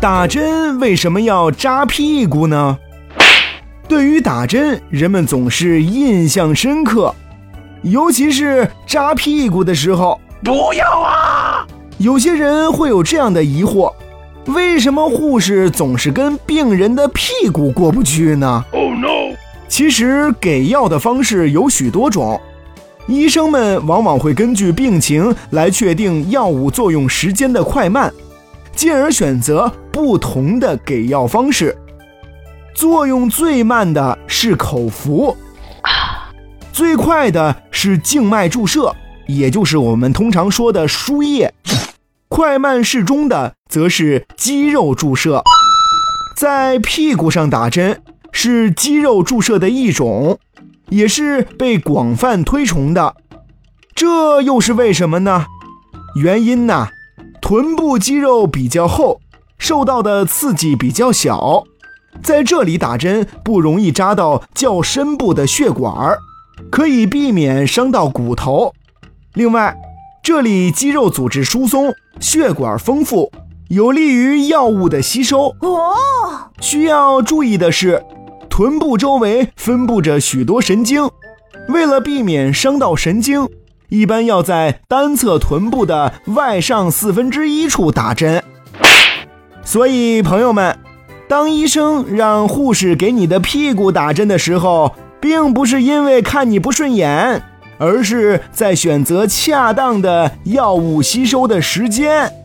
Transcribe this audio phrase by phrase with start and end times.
[0.00, 2.78] 打针为什么要扎屁股呢？
[3.86, 7.14] 对于打针，人们总是印象深刻，
[7.82, 10.18] 尤其是扎屁股的时候。
[10.42, 11.66] 不要啊！
[11.98, 13.92] 有些人会有这样的疑惑：
[14.46, 19.36] 为什么护士总是跟病人的屁股过不去呢？Oh no！
[19.68, 22.40] 其实给药的方式有许多种，
[23.06, 28.10] 医生们往往会根据病情来确定药物作用时间的快慢，
[28.80, 31.76] 进而选择不同的给药方式。
[32.74, 35.36] 作用最慢的是口服，
[36.72, 38.96] 最快的是静脉注射。
[39.26, 41.52] 也就是我们通常说的输液，
[42.30, 45.42] 快慢适中的则是肌肉注射，
[46.34, 48.00] 在屁股上打针
[48.32, 50.38] 是肌肉注射的一种，
[50.88, 53.14] 也是被广泛推崇的。
[53.94, 55.44] 这又是为什么呢？
[56.16, 56.88] 原因呢，
[57.50, 59.20] 臀部肌肉比较厚，
[59.58, 61.64] 受到的刺激比较小，
[62.22, 66.16] 在这里打针不容易扎到较深部的血管，
[66.70, 68.72] 可以避免伤到骨头。
[69.34, 69.76] 另外，
[70.22, 73.32] 这里肌肉组织疏松，血管丰富，
[73.66, 75.46] 有利于药物的吸收。
[75.62, 75.96] 哦，
[76.60, 78.00] 需要注意的是，
[78.48, 81.10] 臀部周围分布着许多神经，
[81.68, 83.48] 为了避免伤到神经，
[83.90, 88.42] 一般要在单侧臀部的外上四分之一处打针。
[89.62, 90.78] 所以，朋友们，
[91.28, 97.42] 当医生让护士给你的屁股打针的时候，并不是因为看你不顺眼。
[97.82, 102.39] 而是在选择恰当的药物吸收的时间。